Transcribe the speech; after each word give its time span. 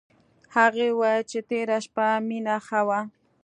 هغې 0.55 0.87
وویل 0.91 1.21
چې 1.31 1.39
تېره 1.49 1.77
شپه 1.85 2.07
مينه 2.27 2.55
ښه 2.67 2.81
وه 2.87 2.99